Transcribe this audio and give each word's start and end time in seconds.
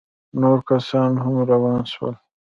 نور 0.41 0.57
کسان 0.69 1.11
هم 1.23 1.35
روان 1.49 1.81
سول. 1.91 2.15